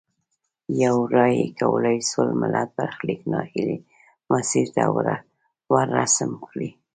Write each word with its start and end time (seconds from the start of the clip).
یوي 0.81 1.05
رایې 1.15 1.45
کولای 1.59 1.99
سول 2.11 2.29
ملت 2.41 2.69
برخلیک 2.77 3.21
نا 3.31 3.41
هیلي 3.51 3.77
مسیر 4.31 4.67
ته 4.75 4.83
ورسم 5.71 6.31
کړي. 6.45 6.69